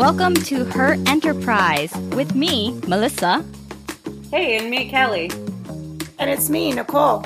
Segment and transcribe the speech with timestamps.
[0.00, 3.44] Welcome to Her Enterprise with me, Melissa.
[4.30, 5.30] Hey, and me, Kelly.
[6.18, 7.22] And it's me, Nicole.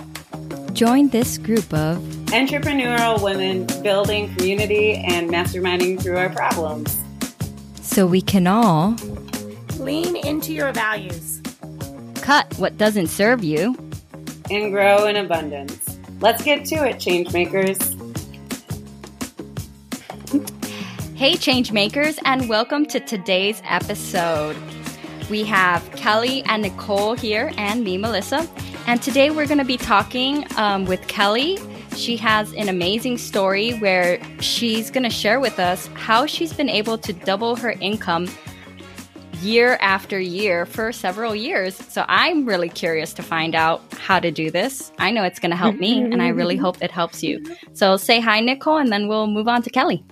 [0.73, 1.99] Join this group of
[2.33, 6.99] entrepreneurial women building community and masterminding through our problems.
[7.81, 8.97] So we can all
[9.79, 11.41] lean into your values,
[12.17, 13.77] cut what doesn't serve you,
[14.51, 15.97] and grow in abundance.
[16.19, 17.94] Let's get to it, changemakers.
[21.17, 24.57] Hey, changemakers, and welcome to today's episode.
[25.31, 28.49] We have Kelly and Nicole here, and me, Melissa.
[28.89, 31.57] And today we're going to be talking um, with Kelly.
[31.95, 36.69] She has an amazing story where she's going to share with us how she's been
[36.69, 38.29] able to double her income
[39.41, 41.77] year after year for several years.
[41.77, 44.91] So I'm really curious to find out how to do this.
[44.99, 47.41] I know it's going to help me, and I really hope it helps you.
[47.73, 50.05] So say hi, Nicole, and then we'll move on to Kelly.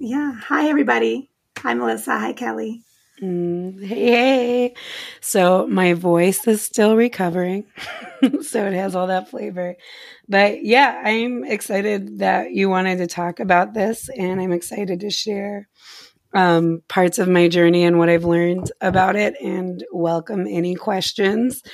[0.00, 0.32] Yeah.
[0.32, 1.28] Hi, everybody.
[1.58, 2.16] Hi, Melissa.
[2.16, 2.82] Hi, Kelly.
[3.20, 4.74] Mm, hey, hey.
[5.20, 7.64] So my voice is still recovering.
[8.42, 9.74] so it has all that flavor.
[10.28, 15.10] But yeah, I'm excited that you wanted to talk about this and I'm excited to
[15.10, 15.68] share
[16.32, 21.64] um, parts of my journey and what I've learned about it and welcome any questions.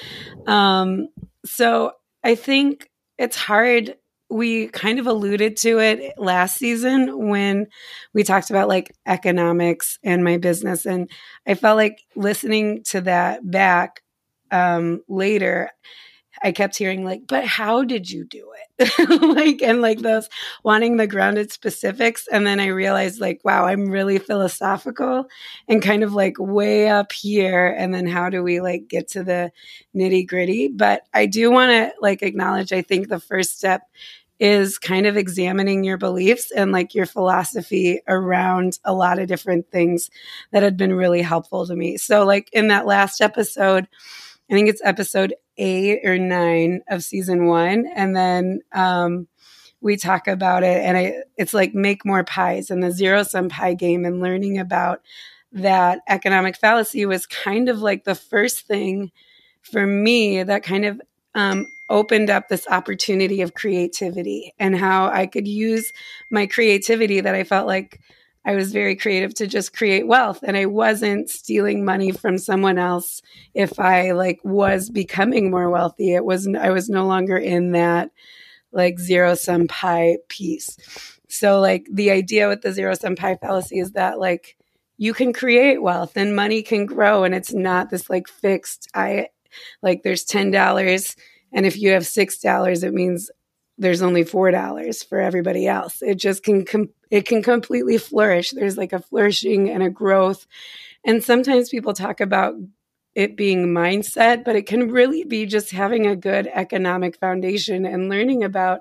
[0.47, 1.09] Um,
[1.45, 2.89] so I think
[3.19, 3.97] it's hard
[4.35, 7.69] we kind of alluded to it last season when
[8.13, 11.09] we talked about like economics and my business and
[11.47, 14.03] i felt like listening to that back
[14.51, 15.71] um, later
[16.43, 18.61] i kept hearing like but how did you do it?
[19.23, 20.29] Like and like those
[20.65, 25.27] wanting the grounded specifics and then i realized like wow i'm really philosophical
[25.69, 29.23] and kind of like way up here and then how do we like get to
[29.23, 29.53] the
[29.97, 30.69] nitty gritty?
[30.69, 33.83] But i do want to like acknowledge i think the first step
[34.41, 39.71] is kind of examining your beliefs and like your philosophy around a lot of different
[39.71, 40.11] things
[40.51, 41.97] that had been really helpful to me.
[41.97, 43.87] So, like in that last episode,
[44.51, 47.87] I think it's episode eight or nine of season one.
[47.95, 49.29] And then, um,
[49.81, 53.51] we talk about it and I, it's like make more pies and the zero sum
[53.51, 55.03] pie game and learning about
[55.53, 59.13] that economic fallacy was kind of like the first thing
[59.61, 61.01] for me that kind of
[61.35, 65.93] um, opened up this opportunity of creativity and how I could use
[66.31, 68.01] my creativity that I felt like
[68.47, 72.79] I was very creative to just create wealth and I wasn't stealing money from someone
[72.79, 73.23] else
[73.55, 76.15] if I like was becoming more wealthy.
[76.15, 78.11] It was I was no longer in that
[78.71, 80.77] like zero sum pie piece.
[81.29, 84.57] So like the idea with the zero sum pie fallacy is that like
[84.99, 89.29] you can create wealth and money can grow and it's not this like fixed I
[89.83, 91.17] like there's $10
[91.55, 93.31] and if you have $6, it means
[93.79, 96.03] there's only $4 for everybody else.
[96.03, 98.51] It just can, com- it can completely flourish.
[98.51, 100.47] There's like a flourishing and a growth.
[101.05, 102.55] And sometimes people talk about
[103.15, 108.09] it being mindset, but it can really be just having a good economic foundation and
[108.09, 108.81] learning about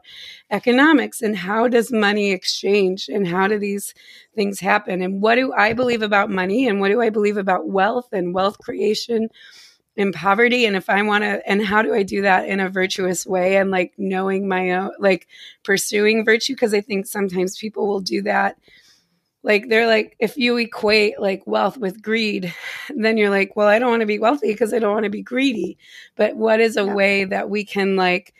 [0.50, 3.94] economics and how does money exchange and how do these
[4.36, 7.68] things happen and what do I believe about money and what do I believe about
[7.68, 9.30] wealth and wealth creation
[9.96, 12.70] in poverty and if i want to and how do i do that in a
[12.70, 15.28] virtuous way and like knowing my own like
[15.64, 16.54] pursuing virtue?
[16.54, 18.58] Because i think sometimes people will do that.
[19.44, 22.54] Like they're like if you equate like wealth with greed
[22.96, 25.10] then you're like well i don't want to be wealthy because i don't want to
[25.10, 25.78] be greedy.
[26.16, 26.94] But what is a yeah.
[26.94, 28.34] way that we can like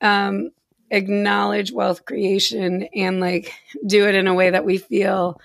[0.00, 0.50] um
[0.90, 3.52] acknowledge wealth creation and like
[3.86, 5.40] do it in a way that we feel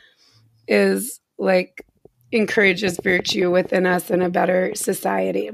[0.67, 1.87] is like
[2.31, 5.51] encourages virtue within us in a better society.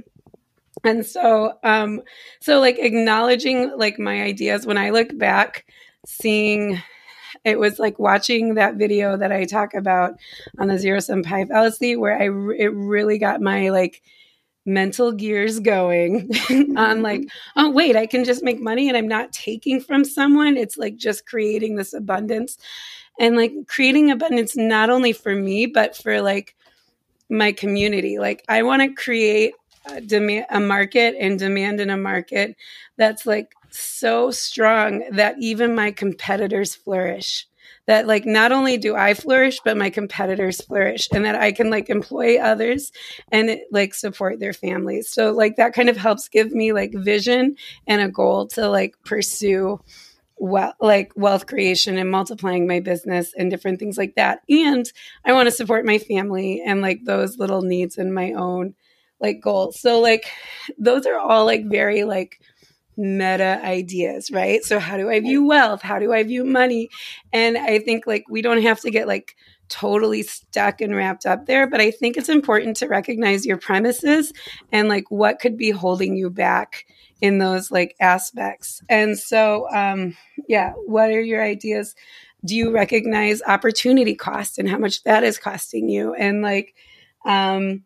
[0.84, 2.02] And so um
[2.42, 5.66] so like acknowledging like my ideas when i look back
[6.06, 6.82] seeing
[7.46, 10.14] it was like watching that video that i talk about
[10.60, 14.02] on the zero sum pie fallacy where i it really got my like
[14.66, 16.30] mental gears going
[16.78, 20.58] on like oh wait i can just make money and i'm not taking from someone.
[20.58, 22.58] It's like just creating this abundance
[23.20, 26.56] and like creating abundance not only for me but for like
[27.34, 28.20] my community.
[28.20, 29.54] Like I want to create
[29.86, 32.56] a demand a market and demand in a market
[32.98, 37.48] that's like so strong that even my competitors flourish
[37.86, 41.70] that like not only do I flourish, but my competitors flourish and that I can
[41.70, 42.92] like employ others
[43.32, 45.10] and like support their families.
[45.10, 47.56] So like that kind of helps give me like vision
[47.86, 49.82] and a goal to like pursue
[50.44, 54.42] well, like wealth creation and multiplying my business and different things like that.
[54.50, 54.86] And
[55.24, 58.74] I want to support my family and like those little needs and my own
[59.22, 59.80] like goals.
[59.80, 60.26] So like
[60.78, 62.42] those are all like very like
[62.98, 64.62] meta ideas, right?
[64.66, 65.82] So how do I view wealth?
[65.82, 66.90] How do I view money?
[67.32, 69.38] And I think like we don't have to get like
[69.70, 74.34] totally stuck and wrapped up there, but I think it's important to recognize your premises
[74.74, 76.86] and like what could be holding you back
[77.22, 78.82] in those like aspects.
[78.90, 80.16] And so um
[80.48, 81.96] yeah, what are your ideas?
[82.46, 86.14] Do you recognize opportunity cost and how much that is costing you?
[86.14, 86.76] And like
[87.26, 87.84] um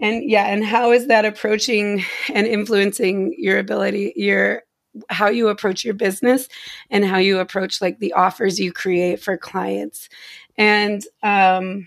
[0.00, 2.04] and yeah and how is that approaching
[2.34, 4.62] and influencing your ability your
[5.08, 6.48] how you approach your business
[6.90, 10.08] and how you approach like the offers you create for clients
[10.56, 11.86] and um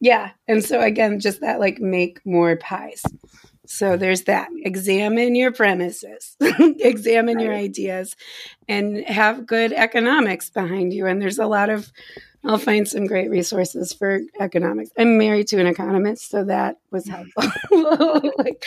[0.00, 3.02] yeah and so again just that like make more pies
[3.68, 7.44] so there's that examine your premises examine right.
[7.44, 8.16] your ideas
[8.68, 11.92] and have good economics behind you and there's a lot of
[12.44, 14.90] I'll find some great resources for economics.
[14.96, 17.42] I'm married to an economist, so that was helpful.
[18.38, 18.64] like,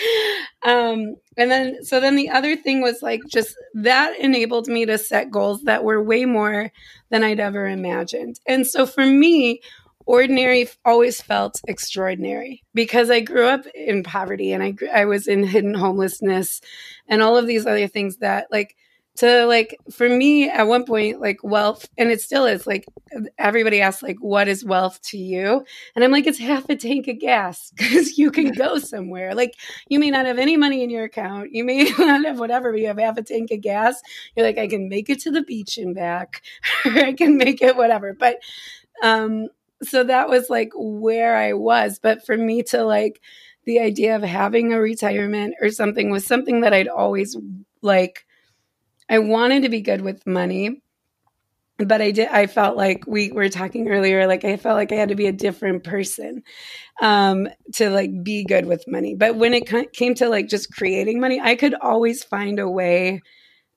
[0.64, 4.98] um, and then, so then the other thing was like just that enabled me to
[4.98, 6.72] set goals that were way more
[7.10, 8.40] than I'd ever imagined.
[8.46, 9.62] And so for me,
[10.06, 15.44] ordinary always felt extraordinary because I grew up in poverty and I, I was in
[15.44, 16.62] hidden homelessness
[17.08, 18.76] and all of these other things that like
[19.18, 22.86] to like for me at one point like wealth and it still is like
[23.38, 25.66] everybody asks like what is wealth to you?
[25.96, 29.36] And i'm like it's half a tank of gas because you can go somewhere.
[29.36, 29.54] Like
[29.90, 32.80] you may not have any money in your account you may not have whatever but
[32.80, 34.02] you have half a tank of gas.
[34.36, 36.42] You're like i can make it to the beach and back
[36.86, 38.14] or i can make it whatever.
[38.14, 38.38] But
[39.04, 39.48] um
[39.84, 43.22] so that was like where i was but for me to like
[43.66, 47.38] the idea of having a retirement or something was something that i'd always
[47.82, 48.26] like
[49.12, 50.82] I wanted to be good with money,
[51.78, 52.30] but I did.
[52.30, 54.26] I felt like we were talking earlier.
[54.26, 56.44] Like I felt like I had to be a different person
[57.02, 59.16] um, to like be good with money.
[59.16, 63.22] But when it came to like just creating money, I could always find a way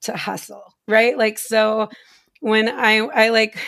[0.03, 0.63] to hustle.
[0.87, 1.19] Right.
[1.19, 1.89] Like so,
[2.41, 3.59] when I I like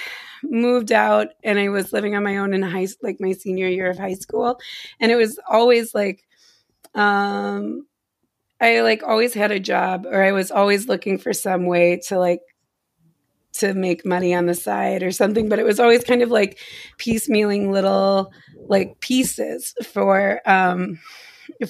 [0.43, 3.91] moved out and I was living on my own in high like my senior year
[3.91, 4.59] of high school,
[5.01, 6.25] and it was always like
[6.95, 7.87] um
[8.61, 12.19] I like always had a job or I was always looking for some way to
[12.19, 12.41] like
[13.55, 16.59] to make money on the side or something, but it was always kind of like
[16.99, 18.33] piecemealing little
[18.69, 20.99] like pieces for um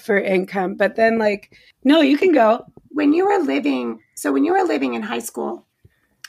[0.02, 0.74] for income.
[0.74, 2.66] But then like no, you can go.
[2.90, 5.66] When you were living so when you were living in high school,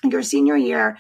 [0.04, 0.98] your senior year,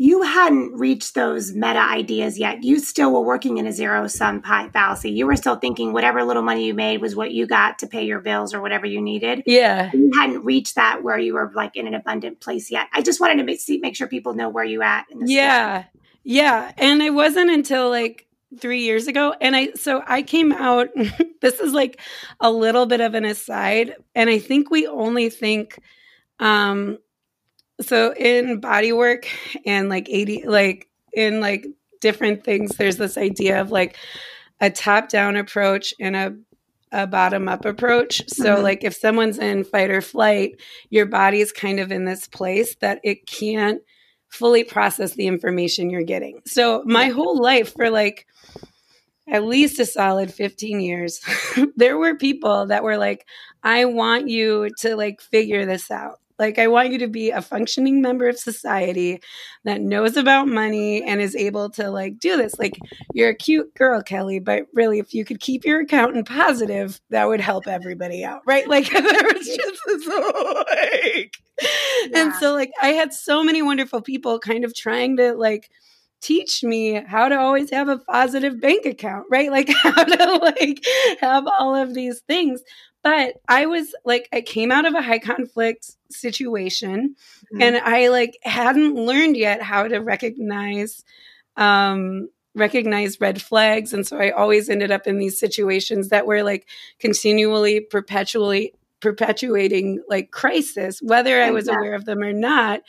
[0.00, 2.62] you hadn't reached those meta ideas yet.
[2.62, 5.10] You still were working in a zero sum fallacy.
[5.10, 8.06] You were still thinking whatever little money you made was what you got to pay
[8.06, 9.42] your bills or whatever you needed.
[9.44, 9.90] Yeah.
[9.92, 12.86] You hadn't reached that where you were like in an abundant place yet.
[12.92, 15.06] I just wanted to make, see, make sure people know where you at.
[15.10, 15.84] In yeah.
[16.22, 16.70] Yeah.
[16.78, 19.34] And it wasn't until like three years ago.
[19.40, 20.90] And I, so I came out,
[21.40, 22.00] this is like
[22.38, 23.96] a little bit of an aside.
[24.14, 25.76] And I think we only think,
[26.38, 26.98] um,
[27.80, 29.28] so in body work
[29.64, 31.66] and like 80 like in like
[32.00, 33.96] different things there's this idea of like
[34.60, 36.36] a top down approach and a
[36.92, 38.22] a bottom up approach.
[38.28, 38.62] So mm-hmm.
[38.62, 40.60] like if someone's in fight or flight,
[40.90, 43.82] your body is kind of in this place that it can't
[44.28, 46.40] fully process the information you're getting.
[46.46, 48.26] So my whole life for like
[49.26, 51.20] at least a solid 15 years,
[51.76, 53.26] there were people that were like,
[53.62, 56.20] I want you to like figure this out.
[56.38, 59.20] Like, I want you to be a functioning member of society
[59.64, 62.58] that knows about money and is able to like do this.
[62.58, 62.78] Like,
[63.12, 67.26] you're a cute girl, Kelly, but really, if you could keep your accountant positive, that
[67.26, 68.66] would help everybody out, right?
[68.78, 72.22] Like, there was just this like, yeah.
[72.22, 75.70] and so like, I had so many wonderful people kind of trying to like,
[76.20, 79.50] teach me how to always have a positive bank account, right?
[79.50, 80.84] Like how to like
[81.20, 82.60] have all of these things.
[83.02, 87.14] But I was like, I came out of a high conflict situation
[87.52, 87.62] mm-hmm.
[87.62, 91.04] and I like hadn't learned yet how to recognize
[91.56, 93.92] um recognize red flags.
[93.92, 100.02] And so I always ended up in these situations that were like continually perpetually perpetuating
[100.08, 102.80] like crisis whether I was aware of them or not.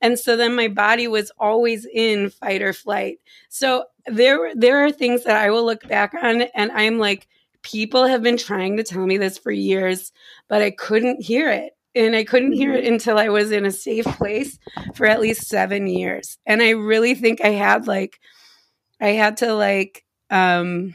[0.00, 3.18] And so then my body was always in fight or flight.
[3.50, 7.28] So there there are things that I will look back on and I'm like
[7.62, 10.12] people have been trying to tell me this for years,
[10.48, 11.72] but I couldn't hear it.
[11.94, 12.94] And I couldn't hear it mm-hmm.
[12.94, 14.58] until I was in a safe place
[14.94, 16.38] for at least seven years.
[16.46, 18.20] And I really think I had like,
[19.00, 20.94] I had to like, um,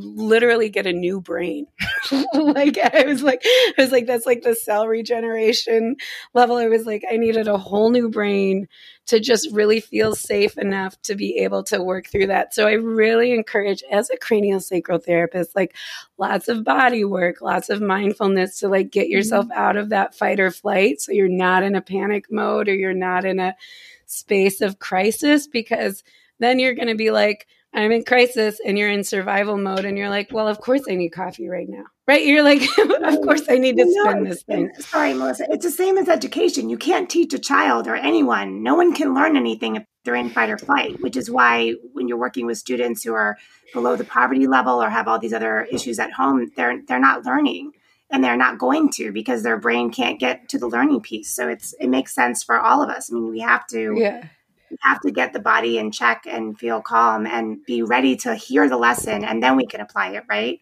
[0.00, 1.66] literally get a new brain.
[2.34, 5.96] like I was like, I was like, that's like the cell regeneration
[6.34, 6.56] level.
[6.56, 8.68] I was like, I needed a whole new brain
[9.06, 12.54] to just really feel safe enough to be able to work through that.
[12.54, 15.74] So I really encourage as a cranial sacral therapist, like
[16.18, 19.58] lots of body work, lots of mindfulness to like get yourself mm-hmm.
[19.58, 21.00] out of that fight or flight.
[21.00, 23.56] So you're not in a panic mode or you're not in a
[24.04, 26.04] space of crisis because
[26.38, 29.98] then you're going to be like, I'm in crisis and you're in survival mode and
[29.98, 31.84] you're like, well, of course I need coffee right now.
[32.06, 32.24] Right?
[32.24, 34.70] You're like, of course I need to spend this thing.
[34.78, 35.46] Sorry, Melissa.
[35.50, 36.70] It's the same as education.
[36.70, 38.62] You can't teach a child or anyone.
[38.62, 42.08] No one can learn anything if they're in fight or flight, which is why when
[42.08, 43.36] you're working with students who are
[43.74, 47.26] below the poverty level or have all these other issues at home, they're they're not
[47.26, 47.72] learning
[48.10, 51.34] and they're not going to because their brain can't get to the learning piece.
[51.34, 53.12] So it's it makes sense for all of us.
[53.12, 54.24] I mean, we have to yeah
[54.70, 58.34] we have to get the body in check and feel calm and be ready to
[58.34, 60.60] hear the lesson and then we can apply it right?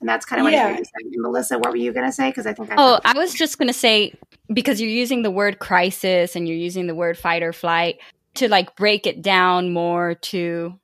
[0.00, 0.68] And that's kind of what yeah.
[0.68, 1.12] you're saying.
[1.16, 2.28] Melissa what were you going to say?
[2.28, 4.14] Because i think I oh i was just going to say
[4.52, 7.98] because you're using the word crisis and you're using the word fight or flight
[8.34, 10.78] to like break it down more to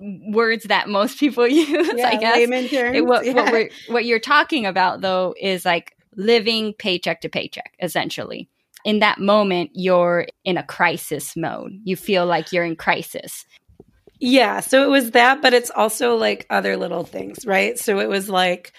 [0.00, 3.50] words that most people use yeah, i guess it, what, yeah.
[3.50, 8.48] what, what you're talking about though is like living paycheck to paycheck essentially
[8.88, 11.78] in that moment you're in a crisis mode.
[11.84, 13.44] You feel like you're in crisis.
[14.18, 17.78] Yeah so it was that but it's also like other little things right?
[17.78, 18.72] So it was like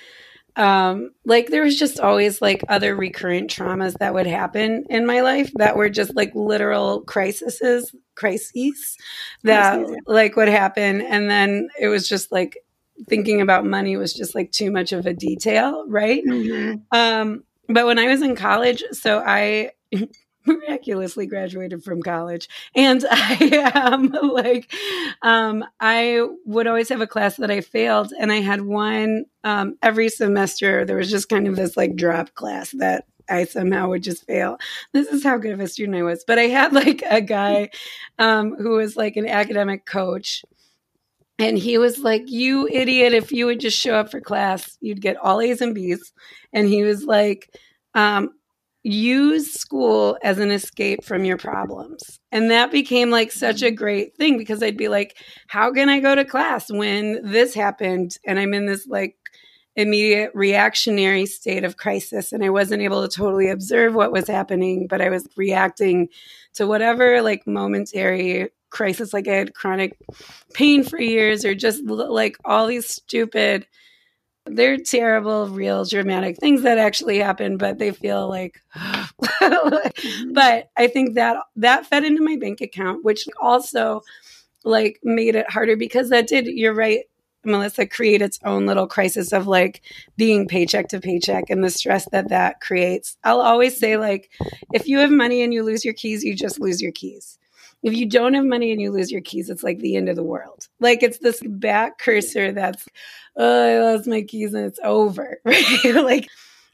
[0.56, 5.22] um like there was just always like other recurrent traumas that would happen in my
[5.22, 8.98] life that were just like literal crises crises
[9.44, 11.02] that like would happen.
[11.02, 12.58] And then it was just like
[13.08, 16.24] thinking about money was just like too much of a detail right?
[16.26, 16.98] Mm-hmm.
[16.98, 19.70] um but when i was in college so i
[20.46, 24.72] miraculously graduated from college and i am like
[25.22, 29.78] um, i would always have a class that i failed and i had one um,
[29.82, 34.04] every semester there was just kind of this like drop class that I somehow would
[34.04, 34.58] just fail.
[34.92, 36.24] This is how good of a student I was.
[36.26, 37.70] But I had like a guy
[38.18, 40.44] um, who was like an academic coach.
[41.38, 45.02] And he was like, You idiot, if you would just show up for class, you'd
[45.02, 46.12] get all A's and B's.
[46.52, 47.56] And he was like,
[47.94, 48.32] um,
[48.84, 52.20] use school as an escape from your problems.
[52.32, 53.76] And that became like such a mm-hmm.
[53.76, 55.18] great thing because I'd be like,
[55.48, 59.16] how can I go to class when this happened and I'm in this like
[59.76, 64.88] immediate reactionary state of crisis and I wasn't able to totally observe what was happening,
[64.88, 66.10] but I was reacting
[66.56, 69.98] to whatever like momentary crisis like I had chronic
[70.54, 73.68] pain for years or just like all these stupid
[74.46, 78.62] they're terrible, real dramatic things that actually happen, but they feel like.
[80.32, 84.02] but I think that that fed into my bank account, which also
[84.64, 86.48] like made it harder because that did.
[86.48, 87.06] You're right,
[87.44, 89.82] Melissa, create its own little crisis of like
[90.18, 93.18] being paycheck to paycheck and the stress that that creates.
[93.24, 94.30] I'll always say like,
[94.74, 97.38] if you have money and you lose your keys, you just lose your keys
[97.84, 100.16] if you don't have money and you lose your keys, it's like the end of
[100.16, 100.68] the world.
[100.80, 102.86] Like it's this back cursor that's,
[103.38, 105.40] oh, I lost my keys and it's over.
[105.46, 105.96] Right?
[105.96, 106.28] like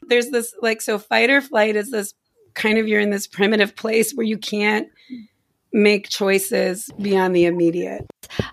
[0.08, 2.14] there's this like so fight or flight is this
[2.54, 4.88] kind of you're in this primitive place where you can't
[5.72, 8.06] make choices beyond the immediate.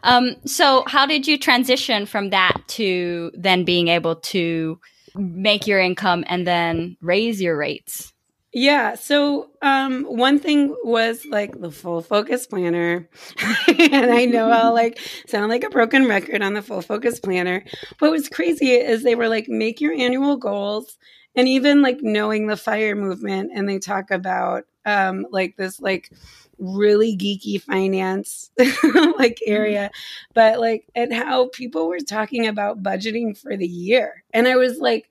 [0.04, 4.80] Um, so how did you transition from that to then being able to
[5.16, 8.13] make your income and then raise your rates?
[8.54, 8.94] Yeah.
[8.96, 13.10] So um, one thing was like the full focus planner.
[13.68, 17.64] and I know I'll like sound like a broken record on the full focus planner.
[18.00, 20.98] What was crazy is they were like, make your annual goals.
[21.36, 26.12] And even like knowing the fire movement, and they talk about um, like this like
[26.60, 28.52] really geeky finance
[29.18, 29.90] like area,
[30.36, 34.24] but like and how people were talking about budgeting for the year.
[34.32, 35.10] And I was like,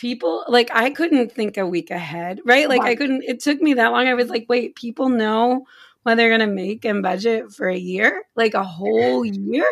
[0.00, 2.68] people like I couldn't think a week ahead, right?
[2.68, 4.08] Like I couldn't it took me that long.
[4.08, 5.66] I was like, wait, people know
[6.02, 9.66] what they're going to make and budget for a year, like a whole year.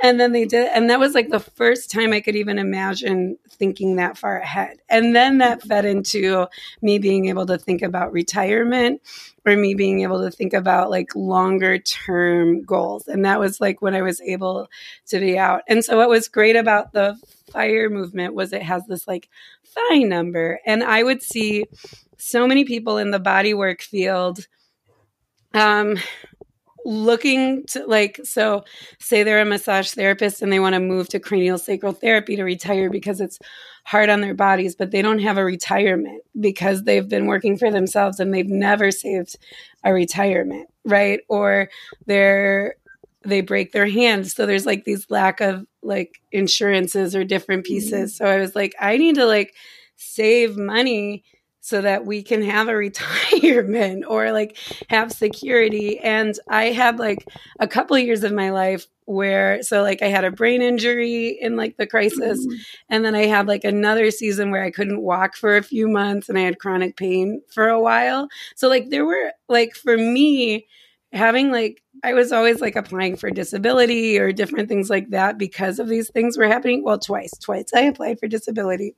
[0.00, 0.70] And then they did.
[0.72, 4.78] And that was like the first time I could even imagine thinking that far ahead.
[4.88, 6.46] And then that fed into
[6.80, 9.02] me being able to think about retirement
[9.46, 13.06] or me being able to think about like longer term goals.
[13.06, 14.68] And that was like when I was able
[15.08, 15.62] to be out.
[15.68, 17.16] And so what was great about the
[17.52, 19.28] fire movement was it has this like
[19.64, 20.60] FI number.
[20.64, 21.66] And I would see
[22.16, 24.46] so many people in the bodywork field
[25.54, 25.96] um,
[26.84, 28.64] looking to like so
[28.98, 32.44] say they're a massage therapist and they want to move to cranial sacral therapy to
[32.44, 33.38] retire because it's
[33.84, 37.70] hard on their bodies but they don't have a retirement because they've been working for
[37.70, 39.36] themselves and they've never saved
[39.82, 41.70] a retirement right or
[42.04, 42.74] they're
[43.24, 48.14] they break their hands so there's like these lack of like insurances or different pieces.
[48.14, 48.24] Mm-hmm.
[48.24, 49.54] So I was like, I need to like
[49.96, 51.24] save money
[51.64, 54.58] so that we can have a retirement or like
[54.90, 55.98] have security.
[55.98, 57.26] And I had like
[57.58, 61.38] a couple of years of my life where so like I had a brain injury
[61.40, 62.56] in like the crisis mm-hmm.
[62.90, 66.28] and then I had like another season where I couldn't walk for a few months
[66.28, 68.28] and I had chronic pain for a while.
[68.56, 70.66] So like there were like for me
[71.14, 75.78] having like I was always like applying for disability or different things like that because
[75.78, 76.84] of these things were happening.
[76.84, 78.94] Well, twice, twice I applied for disability.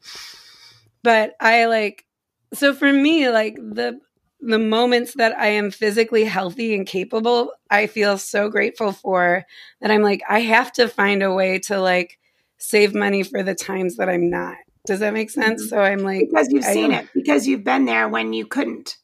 [1.05, 2.06] But I like
[2.55, 4.01] so for me like the
[4.41, 9.45] the moments that I am physically healthy and capable, I feel so grateful for
[9.81, 12.19] that I'm like I have to find a way to like
[12.59, 14.57] save money for the times that I'm not.
[14.87, 15.63] Does that make sense?
[15.63, 15.69] Mm-hmm.
[15.69, 18.97] So I'm like because you've seen it because you've been there when you couldn't.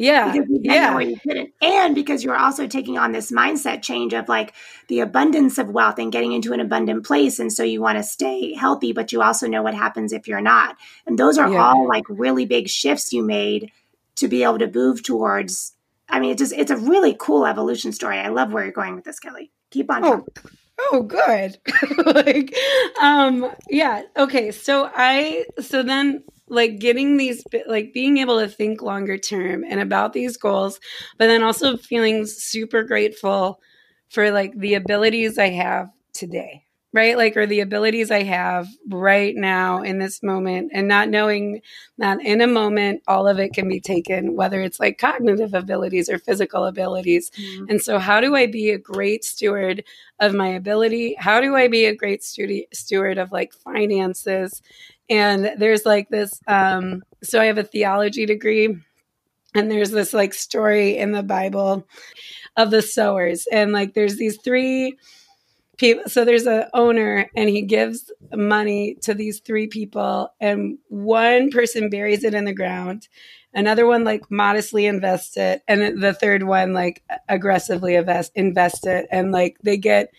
[0.00, 0.34] Yeah.
[0.48, 0.98] yeah.
[0.98, 1.52] you couldn't.
[1.60, 4.54] And because you're also taking on this mindset change of like
[4.88, 7.38] the abundance of wealth and getting into an abundant place.
[7.38, 10.40] And so you want to stay healthy, but you also know what happens if you're
[10.40, 10.78] not.
[11.06, 11.62] And those are yeah.
[11.62, 13.72] all like really big shifts you made
[14.16, 15.74] to be able to move towards.
[16.08, 18.18] I mean, it's just, it's a really cool evolution story.
[18.18, 19.50] I love where you're going with this, Kelly.
[19.70, 20.02] Keep on.
[20.02, 20.26] Oh,
[20.92, 21.58] oh good.
[22.06, 22.56] like,
[23.02, 24.04] um, yeah.
[24.16, 24.50] Okay.
[24.50, 29.80] So I, so then like getting these like being able to think longer term and
[29.80, 30.80] about these goals
[31.18, 33.60] but then also feeling super grateful
[34.08, 37.16] for like the abilities i have today right?
[37.16, 41.62] Like or the abilities i have right now in this moment and not knowing
[41.98, 46.08] that in a moment all of it can be taken whether it's like cognitive abilities
[46.08, 47.30] or physical abilities.
[47.30, 47.66] Mm-hmm.
[47.70, 49.84] and so how do i be a great steward
[50.18, 51.16] of my ability?
[51.18, 54.62] How do i be a great steward steward of like finances
[55.10, 58.74] and there's like this um so i have a theology degree
[59.54, 61.84] and there's this like story in the bible
[62.56, 63.46] of the sowers.
[63.50, 64.96] And like there's these three
[65.78, 71.50] people so there's a owner and he gives money to these three people and one
[71.50, 73.08] person buries it in the ground
[73.54, 79.06] another one like modestly invest it and the third one like aggressively invest invest it
[79.10, 80.10] and like they get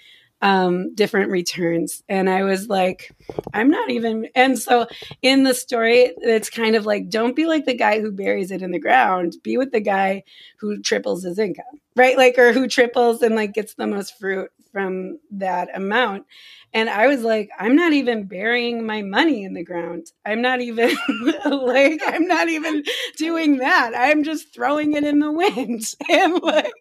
[0.41, 2.03] um, different returns.
[2.09, 3.11] And I was like,
[3.53, 4.27] I'm not even.
[4.35, 4.87] And so
[5.21, 8.61] in the story, it's kind of like, don't be like the guy who buries it
[8.61, 9.35] in the ground.
[9.43, 10.23] Be with the guy
[10.57, 12.17] who triples his income, right?
[12.17, 16.25] Like, or who triples and like gets the most fruit from that amount.
[16.73, 20.07] And I was like, I'm not even burying my money in the ground.
[20.25, 20.95] I'm not even
[21.45, 22.83] like, I'm not even
[23.17, 23.91] doing that.
[23.95, 25.83] I'm just throwing it in the wind.
[26.09, 26.71] and like,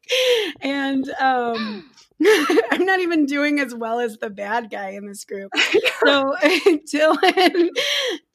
[0.61, 1.91] and, um,
[2.71, 5.53] I'm not even doing as well as the bad guy in this group.
[6.05, 6.37] so
[6.93, 7.71] Dylan,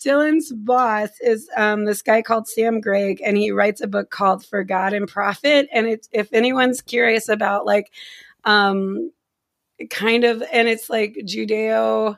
[0.03, 4.45] Dylan's boss is um, this guy called Sam Gregg, and he writes a book called
[4.45, 5.67] For God and Profit.
[5.71, 7.91] And it's if anyone's curious about like,
[8.43, 9.11] um,
[9.89, 12.17] kind of, and it's like Judeo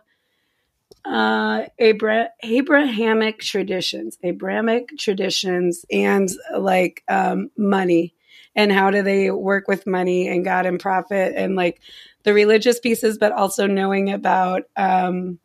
[1.06, 8.14] uh Abra- abrahamic traditions abrahamic traditions and like um money
[8.58, 11.80] and how do they work with money and God and profit and like
[12.24, 15.40] the religious pieces, but also knowing about um,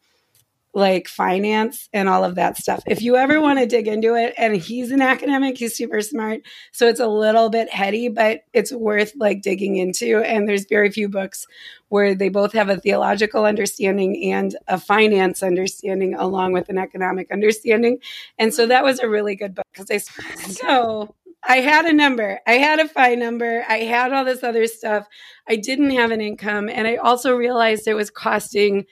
[0.74, 2.82] like finance and all of that stuff.
[2.86, 6.40] If you ever want to dig into it, and he's an academic, he's super smart.
[6.72, 10.20] So it's a little bit heady, but it's worth like digging into.
[10.20, 11.46] And there's very few books
[11.88, 17.30] where they both have a theological understanding and a finance understanding along with an economic
[17.30, 17.98] understanding.
[18.38, 21.14] And so that was a really good book because I so
[21.44, 22.40] I had a number.
[22.46, 23.64] I had a FI number.
[23.68, 25.06] I had all this other stuff.
[25.48, 26.68] I didn't have an income.
[26.68, 28.86] And I also realized it was costing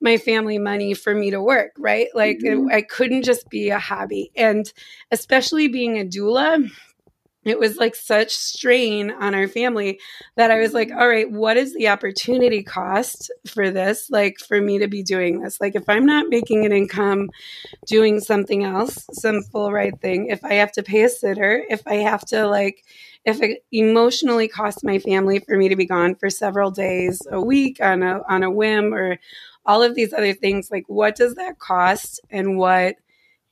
[0.00, 2.08] my family money for me to work, right?
[2.14, 2.68] Like mm-hmm.
[2.68, 4.32] it, I couldn't just be a hobby.
[4.36, 4.70] And
[5.10, 6.68] especially being a doula,
[7.44, 10.00] it was like such strain on our family
[10.36, 10.98] that I was like, mm.
[10.98, 14.10] all right, what is the opportunity cost for this?
[14.10, 15.60] Like for me to be doing this?
[15.60, 17.30] Like if I'm not making an income
[17.86, 21.82] doing something else, some full right thing, if I have to pay a sitter, if
[21.86, 22.84] I have to like
[23.24, 27.40] if it emotionally costs my family for me to be gone for several days, a
[27.40, 29.18] week on a on a whim or
[29.66, 32.96] all of these other things, like what does that cost and what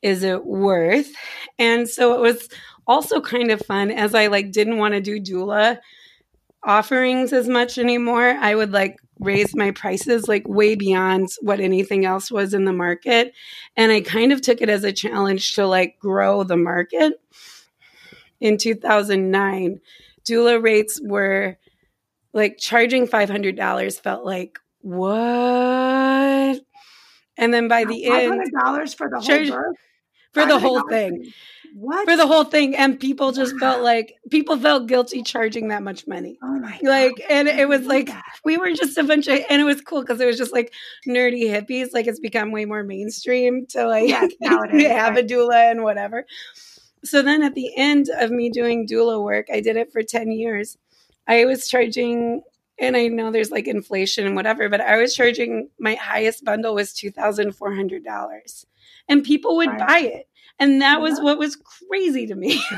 [0.03, 1.15] is it worth?
[1.59, 2.49] And so it was
[2.87, 5.79] also kind of fun as I like didn't want to do doula
[6.65, 8.37] offerings as much anymore.
[8.41, 12.73] I would like raise my prices like way beyond what anything else was in the
[12.73, 13.33] market.
[13.77, 17.15] And I kind of took it as a challenge to like grow the market.
[18.41, 19.81] In 2009,
[20.25, 21.57] doula rates were
[22.33, 26.61] like charging $500 felt like what?
[27.39, 29.77] And then by the $500 end, $500 for the whole birth?
[30.33, 31.33] For the whole thing
[31.75, 32.05] What?
[32.05, 36.07] for the whole thing and people just felt like people felt guilty charging that much
[36.07, 37.27] money oh my like God.
[37.31, 38.11] and it was like
[38.45, 40.73] we were just a bunch of and it was cool because it was just like
[41.07, 45.25] nerdy hippies like it's become way more mainstream to like Yes, nowadays, have right.
[45.25, 46.27] a doula and whatever
[47.05, 50.31] so then at the end of me doing doula work i did it for 10
[50.33, 50.77] years
[51.27, 52.43] i was charging
[52.79, 56.75] and i know there's like inflation and whatever but i was charging my highest bundle
[56.75, 58.67] was $2400
[59.09, 59.87] and people would Right.
[59.89, 61.57] buy it and that was what was
[61.89, 62.61] crazy to me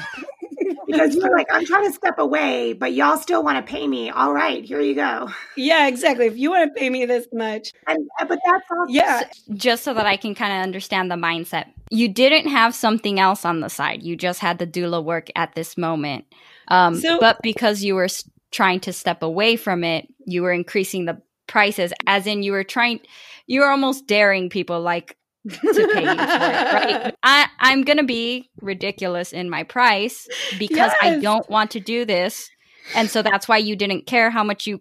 [0.86, 4.08] because you're like, I'm trying to step away, but y'all still want to pay me.
[4.10, 5.30] All right, here you go.
[5.56, 8.86] yeah exactly if you want to pay me this much And uh, but that's all.
[8.88, 11.66] yeah just so that I can kind of understand the mindset.
[11.90, 14.02] You didn't have something else on the side.
[14.02, 16.24] You just had the doula work at this moment.
[16.68, 18.08] Um, So- but because you were
[18.50, 22.64] trying to step away from it, you were increasing the prices, as in you were
[22.64, 23.00] trying,
[23.46, 25.16] you were almost daring people like
[25.48, 27.14] to pay you for it, right?
[27.22, 30.26] I, I'm going to be ridiculous in my price
[30.58, 32.50] because I don't want to do this.
[32.94, 34.80] And so that's why you didn't care how much you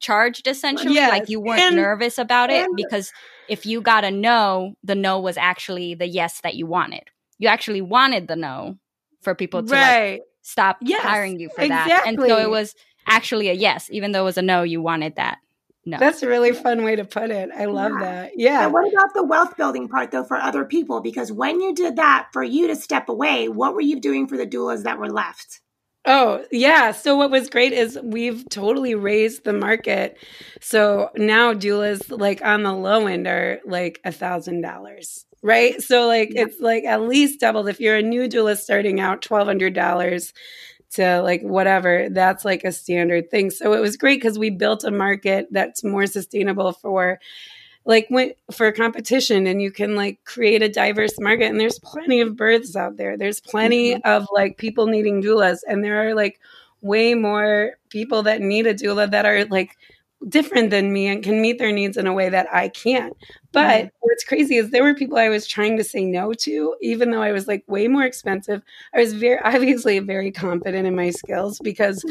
[0.00, 0.94] charged essentially.
[0.94, 1.10] Yes.
[1.10, 3.12] Like you weren't And- nervous about it because
[3.48, 7.04] if you got a no, the no was actually the yes that you wanted.
[7.38, 8.76] You actually wanted the no
[9.22, 12.04] for people to like, stop Yes, hiring you for that.
[12.06, 12.74] And so it was
[13.06, 15.38] actually a yes, even though it was a no, you wanted that.
[15.86, 15.96] No.
[15.98, 17.48] That's a really fun way to put it.
[17.56, 18.04] I love Yeah.
[18.04, 18.32] that.
[18.36, 18.64] Yeah.
[18.64, 21.00] And what about the wealth building part though for other people?
[21.00, 24.36] Because when you did that for you to step away, what were you doing for
[24.36, 25.60] the doulas that were left?
[26.06, 26.92] Oh, yeah.
[26.92, 30.16] So what was great is we've totally raised the market.
[30.60, 35.24] So now doulas like on the low end are like a thousand dollars.
[35.42, 35.82] Right.
[35.82, 36.42] So like Yeah.
[36.44, 37.68] it's like at least doubled.
[37.68, 40.32] If you're a new doula starting out, twelve hundred dollars
[40.92, 43.50] to like whatever, that's like a standard thing.
[43.50, 47.20] So it was great because we built a market that's more sustainable for
[47.84, 52.20] like when for competition and you can like create a diverse market and there's plenty
[52.20, 54.06] of births out there there's plenty mm-hmm.
[54.08, 56.38] of like people needing doulas and there are like
[56.82, 59.76] way more people that need a doula that are like
[60.28, 63.16] different than me and can meet their needs in a way that I can't.
[63.52, 63.90] But Mhm.
[64.00, 67.22] what's crazy is there were people I was trying to say no to, even though
[67.22, 68.62] I was like way more expensive.
[68.94, 72.04] I was very obviously very confident in my skills because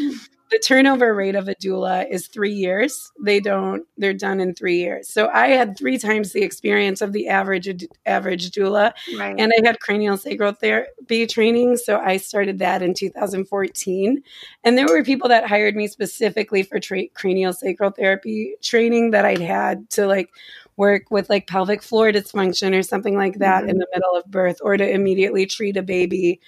[0.52, 3.12] the turnover rate of a doula is three years.
[3.24, 5.08] They don't, they're done in three years.
[5.08, 8.94] So I had three times the experience of the average average doula.
[9.16, 9.36] Right.
[9.38, 11.78] And I had cranial sacral therapy training.
[11.78, 14.24] So I started that in 2014.
[14.64, 19.26] And there were people that hired me specifically for tra- cranial sacral therapy training that
[19.26, 20.30] I'd had to like
[20.80, 23.70] work with like pelvic floor dysfunction or something like that Mhm.
[23.72, 26.42] in the middle of birth or to immediately treat a baby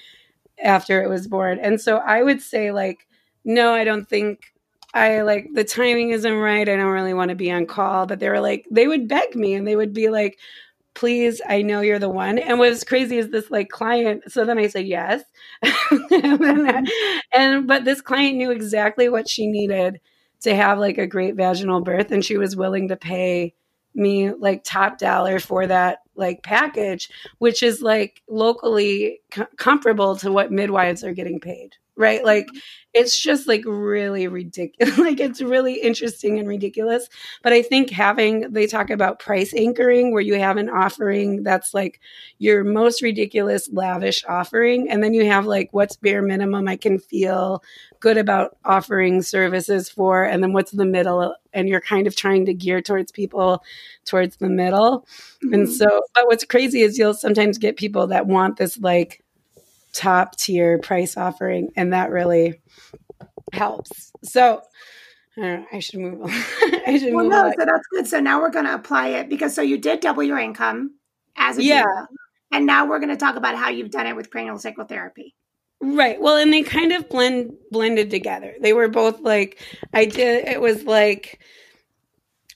[0.63, 1.59] after it was born.
[1.59, 3.07] And so I would say, like,
[3.43, 4.53] no, I don't think
[4.93, 6.67] I like the timing isn't right.
[6.67, 8.05] I don't really want to be on call.
[8.05, 10.37] But they were like, they would beg me and they would be like,
[10.93, 12.39] please, I know you're the one.
[12.39, 14.23] And what's crazy is this like client.
[14.31, 15.23] So then I said yes.
[16.11, 20.01] and, then I- and but this client knew exactly what she needed
[20.41, 22.11] to have like a great vaginal birth.
[22.11, 23.53] And she was willing to pay
[23.93, 30.31] me like top dollar for that like package, which is like locally co- comparable to
[30.31, 31.75] what midwives are getting paid.
[31.97, 32.23] Right.
[32.23, 32.47] Like
[32.93, 34.97] it's just like really ridiculous.
[34.97, 37.07] like it's really interesting and ridiculous.
[37.43, 41.73] But I think having, they talk about price anchoring where you have an offering that's
[41.73, 41.99] like
[42.39, 44.89] your most ridiculous, lavish offering.
[44.89, 47.63] And then you have like what's bare minimum I can feel
[47.99, 50.23] good about offering services for.
[50.23, 51.35] And then what's the middle.
[51.53, 53.63] And you're kind of trying to gear towards people
[54.05, 55.05] towards the middle.
[55.51, 55.71] And Mhm.
[55.71, 59.23] so, but what's crazy is you'll sometimes get people that want this like
[59.93, 62.61] top tier price offering, and that really
[63.53, 64.11] helps.
[64.23, 64.61] So,
[65.37, 66.29] I, don't know, I should move on.
[66.87, 67.53] I should well, move no, on.
[67.57, 68.07] so that's good.
[68.07, 70.95] So now we're going to apply it because so you did double your income
[71.35, 71.83] as a Yeah.
[71.83, 72.07] doula,
[72.51, 75.35] and now we're going to talk about how you've done it with cranial sacral therapy.
[75.83, 76.21] Right.
[76.21, 78.53] Well, and they kind of blend blended together.
[78.61, 79.59] They were both like
[79.93, 81.41] I did it was like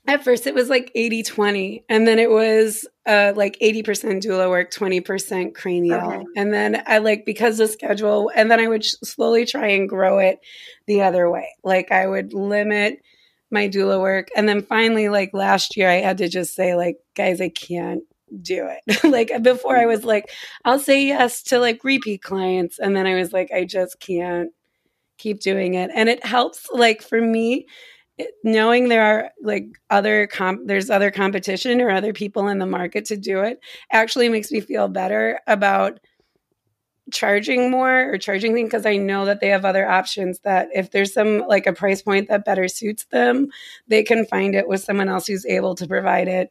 [0.07, 4.71] at first it was like 80-20 and then it was uh like 80% doula work,
[4.71, 6.11] 20% cranial.
[6.11, 6.23] Okay.
[6.35, 9.87] And then I like because the schedule and then I would sh- slowly try and
[9.89, 10.39] grow it
[10.87, 11.49] the other way.
[11.63, 13.01] Like I would limit
[13.51, 16.97] my doula work and then finally like last year I had to just say like
[17.15, 18.03] guys I can't
[18.41, 19.03] do it.
[19.03, 20.29] like before I was like
[20.63, 22.79] I'll say yes to like repeat clients.
[22.79, 24.51] And then I was like, I just can't
[25.17, 25.91] keep doing it.
[25.93, 27.67] And it helps, like, for me,
[28.43, 33.05] knowing there are like other comp, there's other competition or other people in the market
[33.05, 33.59] to do it
[33.91, 35.99] actually makes me feel better about
[37.11, 40.91] charging more or charging things because I know that they have other options that if
[40.91, 43.49] there's some like a price point that better suits them,
[43.87, 46.49] they can find it with someone else who's able to provide it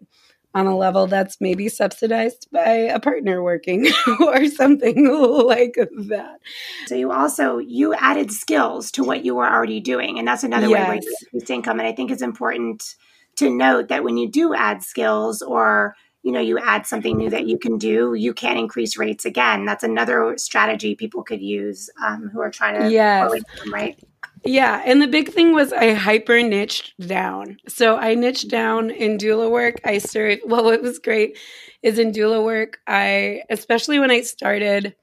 [0.54, 3.88] on a level that's maybe subsidized by a partner working
[4.20, 5.08] or something
[5.46, 6.38] like that.
[6.86, 10.68] So you also you added skills to what you were already doing, and that's another
[10.68, 10.88] yes.
[10.88, 11.80] way to increase income.
[11.80, 12.94] And I think it's important
[13.36, 17.28] to note that when you do add skills or you know you add something new
[17.30, 21.90] that you can do you can increase rates again that's another strategy people could use
[22.02, 23.30] um, who are trying to yes.
[23.70, 23.98] right
[24.44, 24.82] yeah.
[24.84, 27.58] And the big thing was I hyper niched down.
[27.68, 29.80] So I niched down in doula work.
[29.84, 31.38] I started, well, what was great
[31.82, 34.94] is in doula work, I, especially when I started,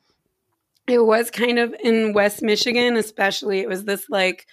[0.87, 3.59] it was kind of in West Michigan, especially.
[3.59, 4.47] It was this like,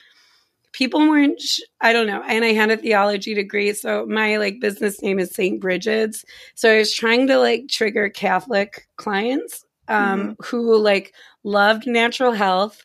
[0.72, 1.42] people weren't,
[1.81, 2.22] I don't know.
[2.27, 3.72] And I had a theology degree.
[3.72, 5.61] So my like business name is St.
[5.61, 6.24] Bridget's.
[6.55, 10.33] So I was trying to like trigger Catholic clients um, mm-hmm.
[10.44, 12.85] who like loved natural health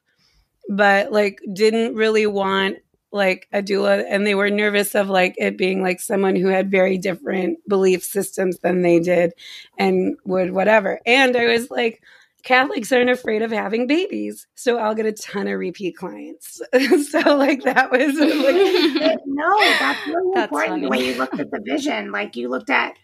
[0.70, 2.78] but like didn't really want
[3.14, 6.72] like a doula and they were nervous of like it being like someone who had
[6.72, 9.34] very different belief systems than they did
[9.78, 11.00] and would whatever.
[11.06, 12.02] And I was like,
[12.44, 16.62] Catholics aren't afraid of having babies, so I'll get a ton of repeat clients.
[17.10, 20.82] so like that was like, no, that's really that's important funny.
[20.82, 22.12] the way you looked at the vision.
[22.12, 22.98] Like you looked at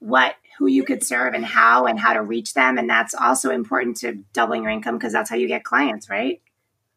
[0.00, 3.50] what who you could serve and how and how to reach them, and that's also
[3.50, 6.42] important to doubling your income because that's how you get clients, right?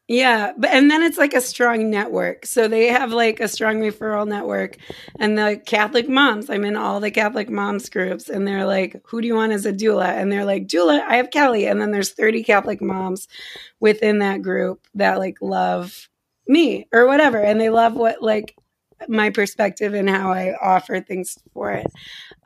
[0.08, 2.46] Yeah, but and then it's like a strong network.
[2.46, 4.78] So they have like a strong referral network
[5.20, 6.48] and the Catholic moms.
[6.48, 9.66] I'm in all the Catholic moms groups and they're like, "Who do you want as
[9.66, 13.28] a doula?" And they're like, "Doula, I have Kelly." And then there's 30 Catholic moms
[13.80, 16.08] within that group that like love
[16.48, 18.56] me or whatever and they love what like
[19.08, 21.88] my perspective and how I offer things for it.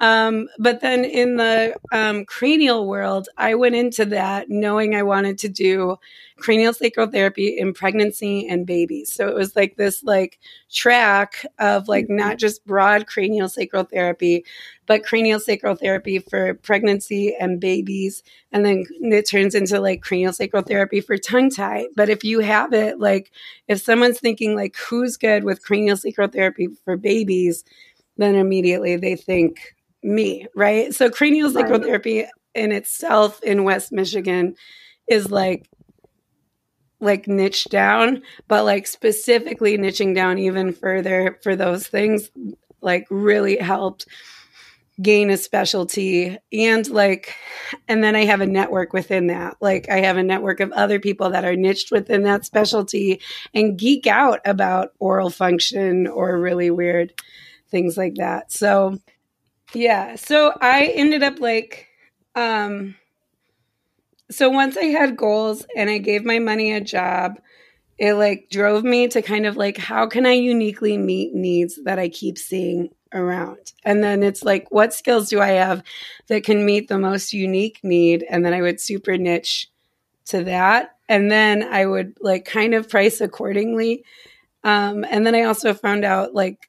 [0.02, 5.38] Um, but then in the um, cranial world, I went into that knowing I wanted
[5.40, 5.98] to do
[6.38, 9.14] cranial sacral therapy in pregnancy and babies.
[9.14, 10.40] So it was like this like
[10.72, 12.16] track of like mm-hmm.
[12.16, 14.46] not just broad cranial sacral therapy,
[14.86, 18.24] but cranial sacral therapy for pregnancy and babies.
[18.54, 21.88] And then it turns into like cranial sacral therapy for tongue tie.
[21.96, 23.32] But if you have it, like
[23.68, 27.66] if someone's thinking like who's good with cranial sacral therapy for babies,
[28.18, 30.94] then immediately they think me, right?
[30.94, 34.56] So cranial sacral therapy in itself in West Michigan
[35.08, 35.70] is like
[37.02, 42.30] like niche down, but like specifically niching down even further for those things
[42.82, 44.06] like really helped
[45.02, 47.34] gain a specialty and like
[47.88, 49.56] and then I have a network within that.
[49.62, 53.22] Like I have a network of other people that are niched within that specialty
[53.54, 57.14] and geek out about oral function or really weird
[57.70, 58.52] things like that.
[58.52, 59.00] So
[59.74, 60.16] yeah.
[60.16, 61.88] So I ended up like,
[62.36, 62.96] um,
[64.32, 67.40] so once I had goals and I gave my money a job,
[67.98, 72.00] it like drove me to kind of like, how can I uniquely meet needs that
[72.00, 73.74] I keep seeing around?
[73.84, 75.84] And then it's like, what skills do I have
[76.28, 78.26] that can meet the most unique need?
[78.30, 79.68] And then I would super niche
[80.28, 80.96] to that.
[81.10, 84.06] And then I would like kind of price accordingly.
[84.64, 86.69] Um, and then I also found out like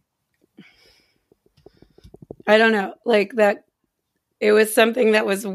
[2.47, 3.65] I don't know, like that
[4.41, 5.47] it was something that was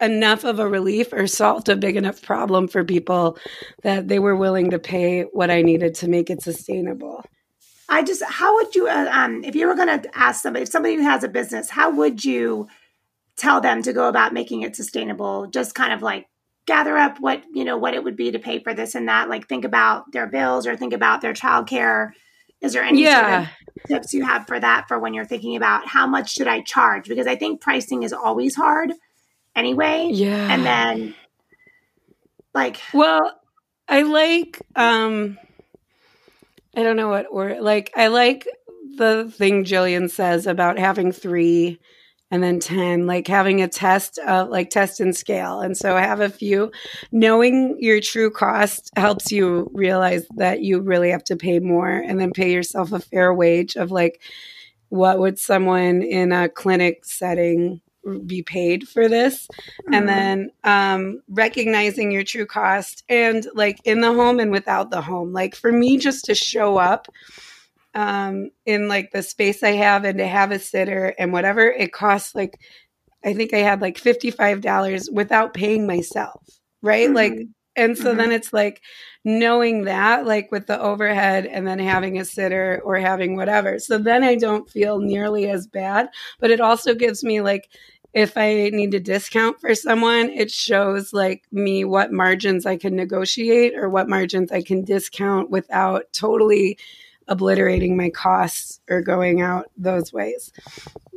[0.00, 3.38] enough of a relief or solved a big enough problem for people
[3.82, 7.24] that they were willing to pay what I needed to make it sustainable.
[7.88, 10.68] I just, how would you, uh, um, if you were going to ask somebody, if
[10.70, 12.68] somebody who has a business, how would you
[13.36, 15.46] tell them to go about making it sustainable?
[15.48, 16.26] Just kind of like
[16.66, 19.28] gather up what, you know, what it would be to pay for this and that,
[19.28, 22.12] like think about their bills or think about their childcare
[22.64, 23.30] is there any yeah.
[23.30, 23.48] Sort of
[23.88, 27.08] tips you have for that for when you're thinking about how much should I charge?
[27.08, 28.92] Because I think pricing is always hard
[29.54, 30.08] anyway.
[30.10, 30.52] Yeah.
[30.52, 31.14] And then
[32.54, 33.38] like Well,
[33.86, 35.38] I like um
[36.74, 38.48] I don't know what or like I like
[38.96, 41.78] the thing Jillian says about having three
[42.30, 45.60] and then 10 like having a test of like test and scale.
[45.60, 46.72] And so i have a few.
[47.12, 52.20] Knowing your true cost helps you realize that you really have to pay more and
[52.20, 54.20] then pay yourself a fair wage of like
[54.88, 57.80] what would someone in a clinic setting
[58.26, 59.46] be paid for this?
[59.46, 59.94] Mm-hmm.
[59.94, 65.00] and then um, recognizing your true cost and like in the home and without the
[65.02, 65.32] home.
[65.32, 67.08] Like for me just to show up
[67.94, 71.92] um, in like the space I have and to have a sitter and whatever it
[71.92, 72.60] costs like
[73.24, 76.42] I think I had like $55 without paying myself,
[76.82, 77.06] right?
[77.06, 77.16] Mm-hmm.
[77.16, 77.38] Like
[77.76, 78.18] and so mm-hmm.
[78.18, 78.82] then it's like
[79.24, 83.78] knowing that like with the overhead and then having a sitter or having whatever.
[83.78, 87.68] So then I don't feel nearly as bad, but it also gives me like
[88.12, 92.94] if I need to discount for someone, it shows like me what margins I can
[92.94, 96.78] negotiate or what margins I can discount without totally
[97.28, 100.52] obliterating my costs or going out those ways.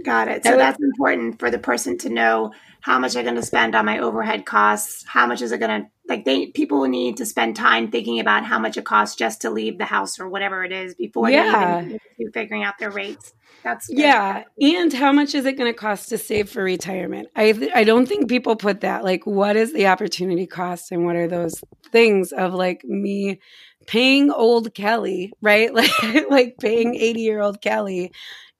[0.03, 0.43] Got it.
[0.43, 3.85] So that's important for the person to know how much they're going to spend on
[3.85, 5.03] my overhead costs.
[5.05, 6.23] How much is it going to like?
[6.23, 9.77] They people need to spend time thinking about how much it costs just to leave
[9.77, 11.81] the house or whatever it is before Yeah.
[11.81, 13.33] they even figuring out their rates.
[13.63, 17.27] That's Yeah, and how much is it going to cost to save for retirement?
[17.35, 21.05] I th- I don't think people put that like what is the opportunity cost and
[21.05, 23.39] what are those things of like me
[23.87, 25.73] paying old Kelly, right?
[25.73, 25.91] Like
[26.29, 28.11] like paying 80-year-old Kelly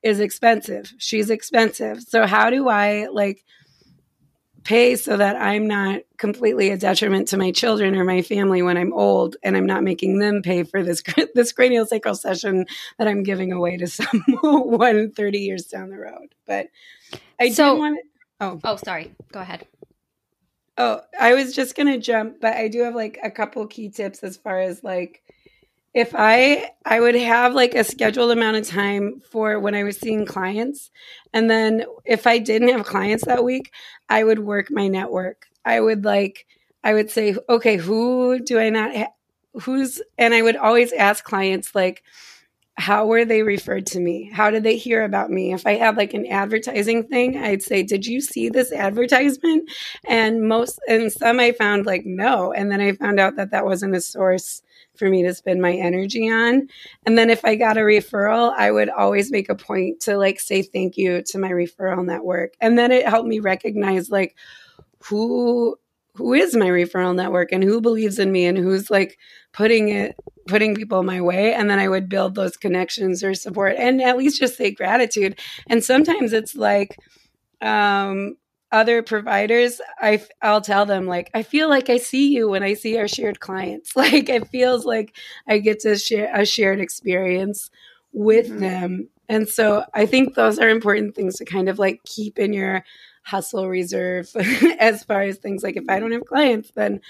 [0.04, 0.92] is expensive.
[0.98, 2.02] She's expensive.
[2.02, 3.44] So how do I like
[4.64, 8.76] pay so that I'm not completely a detriment to my children or my family when
[8.78, 11.02] I'm old and I'm not making them pay for this
[11.36, 12.66] this cranial sacral session
[12.98, 16.34] that I'm giving away to someone 30 years down the road.
[16.46, 16.68] But
[17.40, 18.08] I So- do want to
[18.40, 19.16] Oh, Oh, sorry.
[19.32, 19.66] Go ahead.
[20.78, 23.90] Oh, I was just going to jump, but I do have like a couple key
[23.90, 25.22] tips as far as like
[25.94, 29.98] if I I would have like a scheduled amount of time for when I was
[29.98, 30.92] seeing clients
[31.34, 33.72] and then if I didn't have clients that week,
[34.08, 35.48] I would work my network.
[35.66, 36.46] I would like
[36.84, 39.14] I would say, okay, who do I not ha-
[39.62, 42.04] who's and I would always ask clients like
[42.78, 44.30] how were they referred to me?
[44.32, 45.52] How did they hear about me?
[45.52, 49.70] If I had like an advertising thing, I'd say, "Did you see this advertisement?"
[50.08, 53.66] And most and some I found like no, and then I found out that that
[53.66, 54.62] wasn't a source
[54.96, 56.68] for me to spend my energy on.
[57.06, 60.40] And then if I got a referral, I would always make a point to like
[60.40, 62.54] say thank you to my referral network.
[62.62, 64.36] And then it helped me recognize like
[65.00, 65.78] who
[66.18, 69.18] who is my referral network and who believes in me and who's like
[69.54, 70.16] putting it
[70.48, 74.18] putting people my way and then I would build those connections or support and at
[74.18, 75.40] least just say gratitude.
[75.70, 77.00] And sometimes it's like
[77.62, 78.36] um
[78.72, 82.74] other providers I I'll tell them like I feel like I see you when I
[82.74, 83.94] see our shared clients.
[83.96, 85.16] Like it feels like
[85.48, 87.70] I get to share a shared experience
[88.12, 88.60] with Mhm.
[88.60, 89.10] them.
[89.30, 92.84] And so I think those are important things to kind of like keep in your
[93.28, 94.30] hustle reserve
[94.80, 97.02] as far as things like if I don't have clients then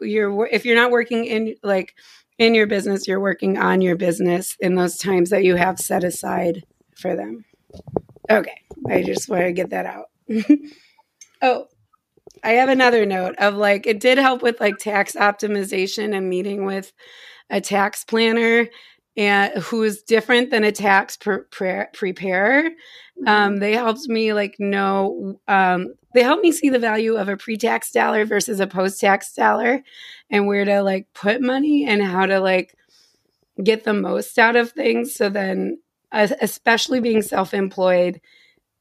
[0.00, 1.94] you're if you're not working in like
[2.38, 6.04] in your business you're working on your business in those times that you have set
[6.04, 7.44] aside for them.
[8.30, 10.06] Okay, I just want to get that out.
[11.42, 11.66] oh,
[12.42, 16.64] I have another note of like it did help with like tax optimization and meeting
[16.64, 16.92] with
[17.50, 18.68] a tax planner
[19.16, 22.70] and who's different than a tax pre- pre- preparer.
[23.26, 27.36] Um, they helped me like know um, they helped me see the value of a
[27.36, 29.82] pre-tax dollar versus a post-tax dollar
[30.30, 32.74] and where to like put money and how to like
[33.62, 35.14] get the most out of things.
[35.14, 35.78] So then
[36.10, 38.20] es- especially being self-employed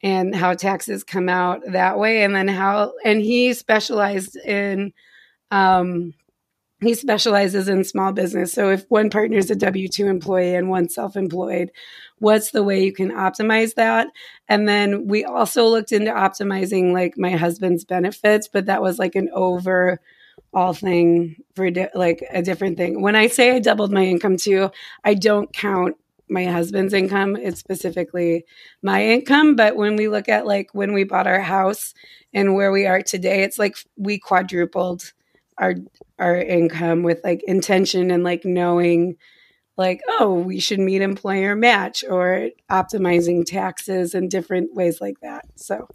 [0.04, 2.24] and how taxes come out that way.
[2.24, 4.94] And then how and he specialized in
[5.52, 6.14] um
[6.82, 8.52] he specializes in small business.
[8.52, 11.72] So if one partner is a w2 employee and one self-employed
[12.20, 14.08] what's the way you can optimize that?
[14.48, 19.16] And then we also looked into optimizing like my husband's benefits but that was like
[19.16, 20.00] an over
[20.54, 23.02] all thing for di- like a different thing.
[23.02, 24.72] When i say i doubled my income too
[25.04, 25.98] i don't count
[26.30, 28.46] my husband's income it's specifically
[28.82, 29.56] my income.
[29.56, 31.94] But when we look at like when we bought our house
[32.34, 35.14] and where we are today it's like we quadrupled
[35.62, 35.76] our
[36.20, 39.16] our income with like intention and like knowing
[39.78, 45.46] like oh we should meet employer match or optimizing taxes and different ways like that
[45.56, 45.88] so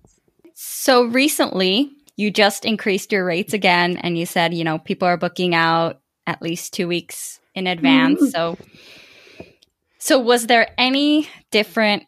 [0.55, 5.18] So recently, you just increased your rates again, and you said, you know, people are
[5.18, 8.22] booking out at least two weeks in advance.
[8.22, 8.31] Mhm.
[8.33, 8.57] So,
[9.98, 12.05] so was there any different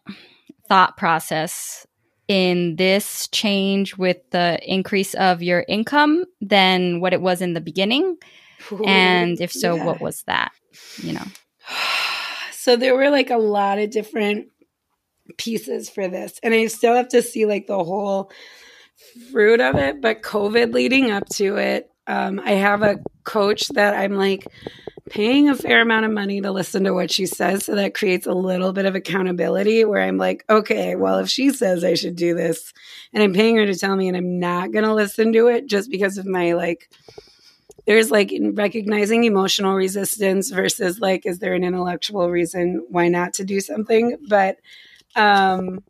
[0.68, 1.86] thought process
[2.28, 7.60] in this change with the increase of your income than what it was in the
[7.60, 8.16] beginning?
[8.86, 9.84] And if so, Yeah.
[9.84, 10.52] what was that?
[11.02, 11.24] You know,
[12.52, 14.48] so there were like a lot of different
[15.36, 18.30] pieces for this and i still have to see like the whole
[19.30, 23.92] fruit of it but covid leading up to it um, i have a coach that
[23.94, 24.46] i'm like
[25.08, 27.64] paying a fair amount of money to listen to what she says.
[27.64, 31.50] So that creates a little bit of accountability where i'm like okay well if she
[31.50, 32.72] says i should do this
[33.12, 35.66] and i'm paying her to tell me and i'm not going to listen to it
[35.66, 36.88] just because of my like
[37.88, 43.44] there's like recognizing emotional resistance versus like is there an intellectual reason why not to
[43.44, 44.16] do something?
[44.28, 44.58] But
[45.16, 45.82] um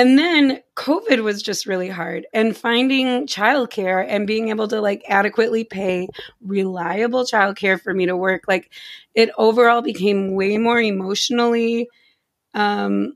[0.00, 5.02] and then covid was just really hard and finding childcare and being able to like
[5.08, 6.08] adequately pay
[6.40, 8.72] reliable childcare for me to work like
[9.14, 11.88] it overall became way more emotionally
[12.54, 13.14] um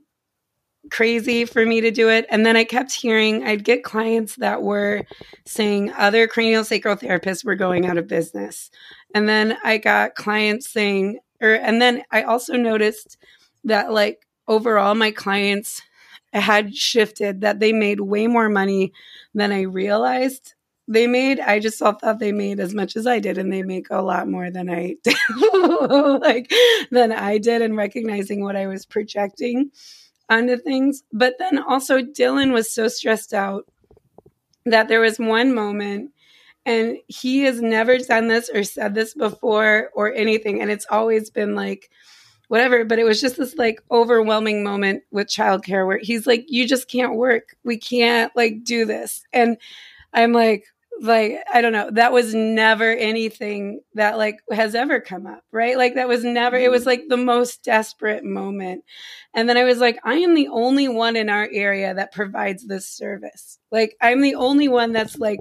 [0.91, 2.25] crazy for me to do it.
[2.29, 5.03] And then i kept hearing i'd get clients that were
[5.45, 8.69] saying other cranial sacral therapists were going out of business.
[9.13, 13.17] And then i got clients saying or and then i also noticed
[13.63, 15.81] that like overall my clients
[16.39, 18.93] had shifted that they made way more money
[19.33, 20.53] than I realized
[20.87, 21.39] they made.
[21.39, 24.27] I just thought they made as much as I did, and they make a lot
[24.27, 25.15] more than I did,
[26.21, 26.51] like
[26.91, 29.71] than I did, and recognizing what I was projecting
[30.29, 31.03] onto things.
[31.11, 33.65] But then also, Dylan was so stressed out
[34.65, 36.11] that there was one moment
[36.65, 41.29] and he has never done this or said this before or anything and it's always
[41.29, 41.89] been like
[42.47, 46.67] whatever but it was just this like overwhelming moment with childcare where he's like you
[46.67, 47.55] just can't work.
[47.63, 49.23] We can't like do this.
[49.33, 49.57] And
[50.13, 50.65] i'm like
[51.01, 51.89] like i don't know.
[51.91, 55.77] That was never anything that like has ever come up right?
[55.77, 56.89] Like that was never it was mm-hmm.
[56.89, 58.83] like the most desperate moment.
[59.33, 62.65] And then i was like i am the only one in our area that provides
[62.65, 63.59] this service.
[63.71, 65.39] Like i'm the only one that's like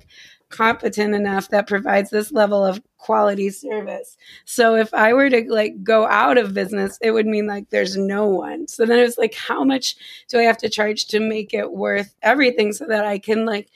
[0.55, 4.17] competent enough that provides this level of quality service.
[4.45, 7.97] So if I were to like go out of business, it would mean like there's
[7.97, 8.69] no one.
[8.69, 9.97] So then it was like, how much
[10.29, 13.69] do I have to charge to make it worth everything so that I can like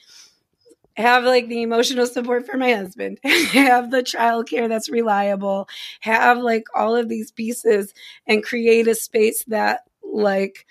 [0.96, 5.68] have like the emotional support for my husband, have the childcare that's reliable,
[6.00, 7.92] have like all of these pieces
[8.26, 10.66] and create a space that like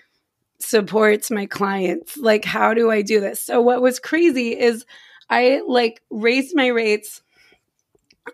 [0.58, 2.16] supports my clients.
[2.16, 3.42] Like, how do I do this?
[3.42, 4.84] So, what was crazy is
[5.30, 7.22] I like raised my rates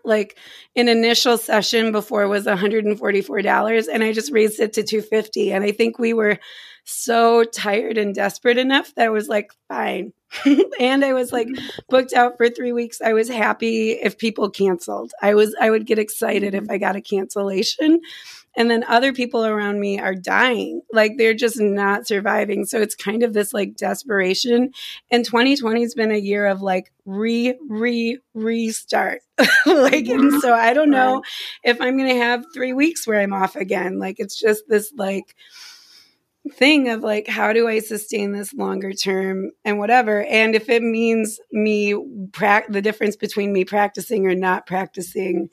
[0.05, 0.37] like
[0.75, 5.71] an initial session before was $144 and I just raised it to 250 and I
[5.73, 6.39] think we were
[6.85, 10.13] so tired and desperate enough that I was like fine.
[10.81, 11.67] and I was like mm-hmm.
[11.89, 13.01] booked out for 3 weeks.
[13.01, 15.13] I was happy if people canceled.
[15.23, 16.73] I was I would get excited if mm-hmm.
[16.73, 18.01] I got a cancellation
[18.57, 20.83] and then other people around me are dying.
[20.93, 22.65] Like they're just not surviving.
[22.65, 24.71] So it's kind of this like desperation.
[25.11, 29.21] And 2020 has been a year of like re re restart.
[29.67, 31.23] Like and so i don't know
[31.65, 33.99] if i'm going to have 3 weeks where i'm off again.
[33.99, 35.35] Like it's just this like
[36.53, 40.25] thing of like how do i sustain this longer term and whatever?
[40.25, 41.95] And if it means me
[42.33, 45.49] pra- the difference between me practicing or not practicing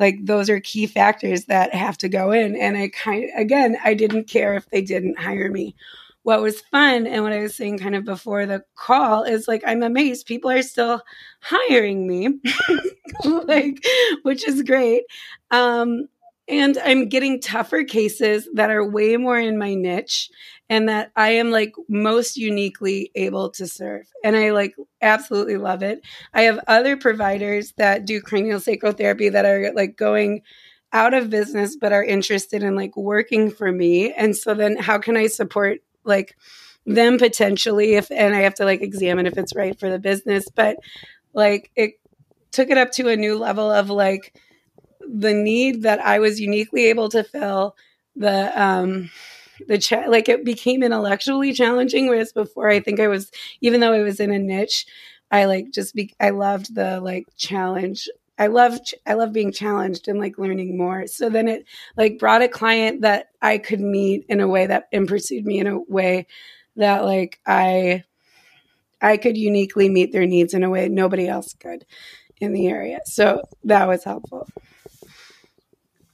[0.00, 2.56] like those are key factors that have to go in.
[2.56, 5.76] And i kind again i didn't care if they didn't hire me.
[6.22, 9.62] What was fun and what i was saying kind of before the call is like
[9.66, 11.02] i'm amazed people are still
[11.40, 12.40] hiring me
[13.24, 13.84] like
[14.22, 15.04] which is great.
[15.52, 16.08] Um
[16.48, 20.30] and i'm getting tougher cases that are way more in my niche
[20.70, 24.06] and that I am like most uniquely able to serve.
[24.22, 26.00] And I like absolutely love it.
[26.32, 30.42] I have other providers that do cranial sacral therapy that are like going
[30.92, 34.12] out of business but are interested in like working for me.
[34.12, 36.36] And so then how can I support like
[36.86, 40.46] them potentially if and I have to like examine if it's right for the business,
[40.54, 40.76] but
[41.34, 41.94] like it
[42.52, 44.38] took it up to a new level of like
[45.00, 47.74] the need that I was uniquely able to fill
[48.14, 49.10] the um
[49.68, 53.30] the cha- like it became intellectually challenging whereas before i think i was
[53.60, 54.86] even though i was in a niche
[55.30, 58.08] i like just be i loved the like challenge.
[58.38, 61.06] I love i love being challenged and like learning more.
[61.06, 64.88] So then it like brought a client that i could meet in a way that
[64.92, 66.26] and pursued me in a way
[66.76, 68.02] that like i
[69.02, 71.84] i could uniquely meet their needs in a way nobody else could
[72.40, 73.00] in the area.
[73.04, 74.48] So that was helpful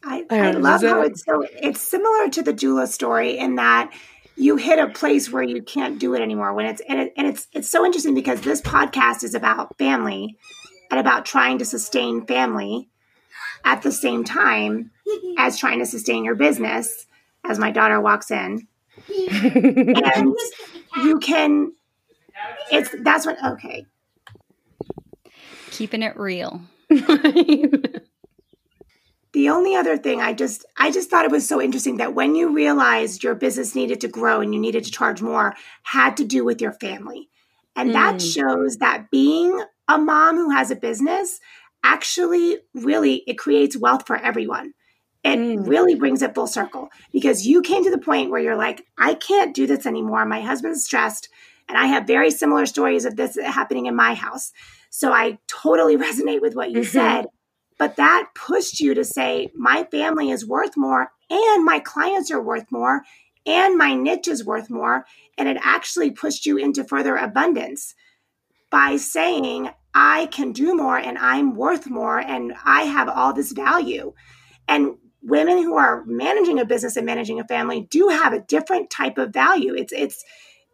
[0.06, 3.92] I, I love how it's so it's similar to the doula story in that
[4.36, 7.26] you hit a place where you can't do it anymore when it's and, it, and
[7.26, 10.36] it's it's so interesting because this podcast is about family
[10.92, 12.88] and about trying to sustain family
[13.64, 14.92] at the same time
[15.38, 17.06] as trying to sustain your business
[17.44, 18.68] as my daughter walks in.
[19.08, 20.36] And
[21.02, 21.72] you can
[22.70, 23.86] it's that's what okay.
[25.72, 26.60] Keeping it real
[29.36, 32.34] The only other thing I just I just thought it was so interesting that when
[32.34, 36.24] you realized your business needed to grow and you needed to charge more had to
[36.24, 37.28] do with your family.
[37.76, 37.92] And mm.
[37.92, 41.38] that shows that being a mom who has a business
[41.84, 44.72] actually really it creates wealth for everyone.
[45.22, 45.68] It mm.
[45.68, 49.12] really brings it full circle because you came to the point where you're like, I
[49.12, 50.24] can't do this anymore.
[50.24, 51.28] My husband's stressed.
[51.68, 54.52] And I have very similar stories of this happening in my house.
[54.88, 56.88] So I totally resonate with what you mm-hmm.
[56.88, 57.26] said.
[57.78, 62.42] But that pushed you to say, my family is worth more and my clients are
[62.42, 63.02] worth more
[63.44, 65.04] and my niche is worth more.
[65.36, 67.94] And it actually pushed you into further abundance
[68.70, 73.52] by saying, I can do more and I'm worth more and I have all this
[73.52, 74.12] value.
[74.68, 78.90] And women who are managing a business and managing a family do have a different
[78.90, 79.74] type of value.
[79.74, 80.24] It's, it's,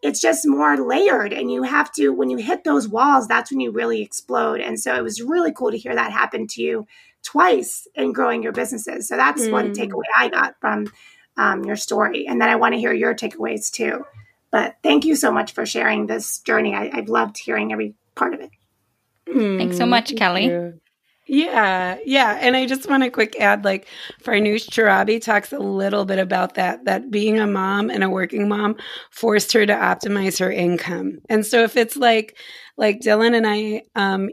[0.02, 3.60] it's just more layered and you have to when you hit those walls that's when
[3.60, 6.86] you really explode and so it was really cool to hear that happen to you
[7.22, 9.52] twice in growing your businesses so that's mm.
[9.52, 10.86] one takeaway i got from
[11.36, 14.04] um, your story and then i want to hear your takeaways too
[14.52, 16.74] But thank you so much for sharing this journey.
[16.74, 18.50] I, have loved hearing every part of it.
[19.26, 20.74] Thanks so much, Thank Kelly.
[21.34, 22.36] Yeah, yeah.
[22.42, 23.88] And I just want to quick add like
[24.22, 28.48] Farnoosh Torabi talks a little bit about that, that being a mom and a working
[28.50, 28.76] mom
[29.10, 31.20] forced her to optimize her income.
[31.30, 32.36] And so if it's like,
[32.76, 34.28] like Dylan and I, um,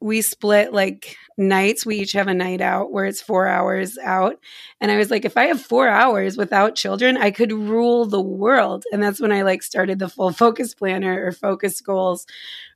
[0.00, 1.86] we split like nights.
[1.86, 4.36] We each have a night out where it's four hours out.
[4.80, 8.20] And I was like, if I have four hours without children, I could rule the
[8.22, 8.84] world.
[8.92, 12.26] And that's when I like started the full focus planner or focus goals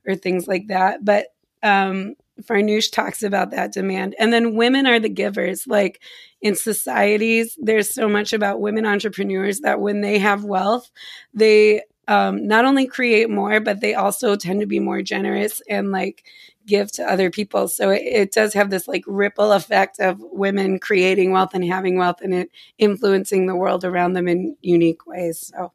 [0.07, 1.03] or things like that.
[1.05, 1.27] But
[1.63, 4.15] um Farnoosh talks about that demand.
[4.19, 5.67] And then women are the givers.
[5.67, 6.01] Like
[6.41, 10.89] in societies, there's so much about women entrepreneurs that when they have wealth,
[11.33, 15.91] they um, not only create more, but they also tend to be more generous and
[15.91, 16.25] like
[16.65, 17.67] give to other people.
[17.67, 21.97] So it, it does have this like ripple effect of women creating wealth and having
[21.97, 25.51] wealth and it influencing the world around them in unique ways.
[25.53, 25.71] So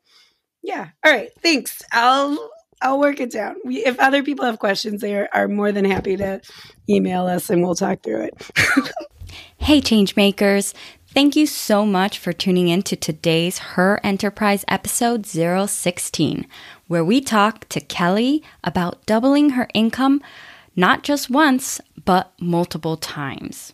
[0.62, 0.88] yeah.
[1.04, 1.30] All right.
[1.40, 1.82] Thanks.
[1.92, 2.50] I'll
[2.82, 3.56] I'll work it down.
[3.64, 6.40] We, if other people have questions, they are, are more than happy to
[6.88, 8.50] email us and we'll talk through it.
[9.58, 10.74] Hey, changemakers.
[11.08, 16.46] Thank you so much for tuning in to today's Her Enterprise episode 016,
[16.86, 20.22] where we talk to Kelly about doubling her income
[20.76, 23.72] not just once, but multiple times.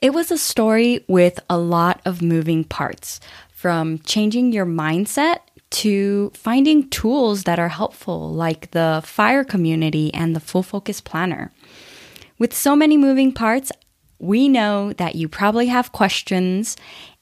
[0.00, 5.38] It was a story with a lot of moving parts, from changing your mindset
[5.74, 11.52] to finding tools that are helpful, like the FIRE community and the Full Focus Planner.
[12.38, 13.72] With so many moving parts,
[14.20, 16.76] we know that you probably have questions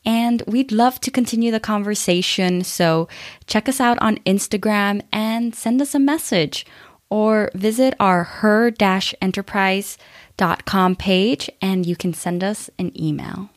[0.04, 2.62] and we'd love to continue the conversation.
[2.62, 3.08] So
[3.46, 6.66] check us out on Instagram and send us a message
[7.08, 8.72] or visit our her
[9.20, 13.48] enterprise.com page and you can send us an email.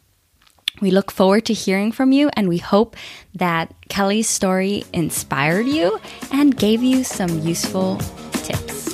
[0.82, 2.96] We look forward to hearing from you, and we hope
[3.34, 6.00] that Kelly's story inspired you
[6.32, 7.98] and gave you some useful
[8.34, 8.94] tips.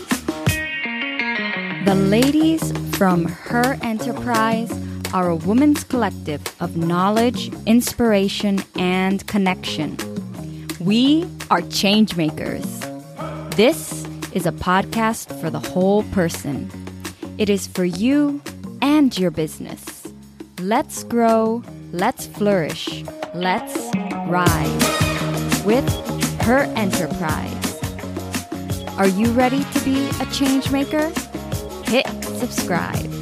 [1.86, 4.72] The ladies from Her Enterprise
[5.14, 9.98] are a women's collective of knowledge, inspiration, and connection.
[10.80, 12.64] We are change makers.
[13.56, 16.72] This is a podcast for the whole person.
[17.38, 18.42] It is for you
[18.82, 20.01] and your business.
[20.62, 23.04] Let's grow, let's flourish,
[23.34, 23.76] let's
[24.28, 25.90] rise with
[26.42, 27.80] her enterprise.
[29.00, 31.12] Are you ready to be a change maker?
[31.86, 32.06] Hit
[32.38, 33.21] subscribe.